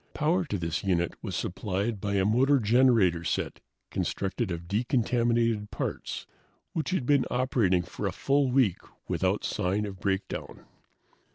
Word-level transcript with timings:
Power 0.15 0.45
to 0.45 0.57
this 0.57 0.83
unit 0.83 1.13
was 1.21 1.35
supplied 1.35 2.01
by 2.01 2.15
a 2.15 2.25
motor 2.25 2.57
generator 2.57 3.23
set 3.23 3.59
constructed 3.91 4.49
of 4.49 4.67
decontaminated 4.67 5.69
parts, 5.69 6.25
which 6.73 6.89
had 6.89 7.05
been 7.05 7.23
operating 7.29 7.83
for 7.83 8.07
a 8.07 8.11
full 8.11 8.49
week 8.51 8.79
without 9.07 9.43
sign 9.45 9.85
of 9.85 9.99
breakdown. 9.99 10.65